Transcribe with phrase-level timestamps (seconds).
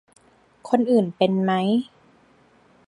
[0.69, 1.51] คนอื่นเป็นไหม